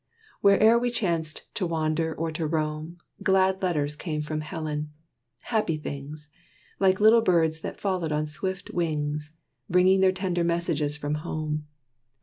Where'er 0.41 0.79
we 0.79 0.89
chanced 0.89 1.43
to 1.53 1.67
wander 1.67 2.15
or 2.15 2.31
to 2.31 2.47
roam, 2.47 2.97
Glad 3.21 3.61
letters 3.61 3.95
came 3.95 4.23
from 4.23 4.41
Helen; 4.41 4.89
happy 5.41 5.77
things, 5.77 6.29
Like 6.79 6.99
little 6.99 7.21
birds 7.21 7.59
that 7.59 7.79
followed 7.79 8.11
on 8.11 8.25
swift 8.25 8.71
wings, 8.71 9.35
Bringing 9.69 9.99
their 9.99 10.11
tender 10.11 10.43
messages 10.43 10.97
from 10.97 11.13
home. 11.21 11.67